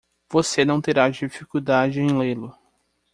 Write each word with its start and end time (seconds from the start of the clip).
Você 0.31 0.65
não 0.65 0.81
terá 0.81 1.07
dificuldade 1.11 1.99
em 2.01 2.17
lê-lo. 2.17 2.57